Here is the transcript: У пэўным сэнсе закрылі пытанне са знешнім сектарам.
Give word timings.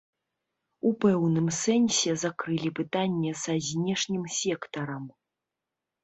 У 0.89 0.91
пэўным 1.03 1.47
сэнсе 1.63 2.15
закрылі 2.23 2.71
пытанне 2.79 3.33
са 3.41 3.53
знешнім 3.67 4.23
сектарам. 4.39 5.05